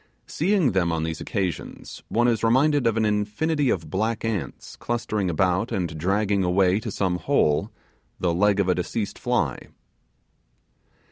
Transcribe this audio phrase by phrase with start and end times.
[0.25, 5.29] Seeing them on these occasions, one is reminded of an infinity of black ants clustering
[5.29, 7.69] about and dragging away to some hole
[8.19, 9.67] the leg of a deceased fly.